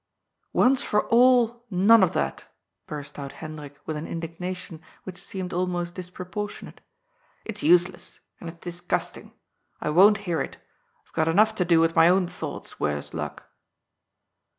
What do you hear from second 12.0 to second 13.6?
own thoughts, worse luck."